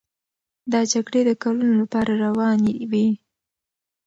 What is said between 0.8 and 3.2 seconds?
جګړې د کلونو لپاره روانې وې.